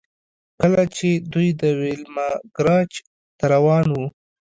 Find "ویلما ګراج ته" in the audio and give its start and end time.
1.79-3.45